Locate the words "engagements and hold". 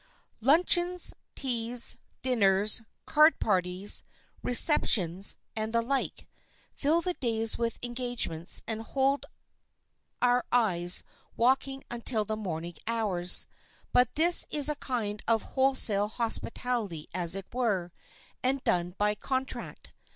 7.83-9.27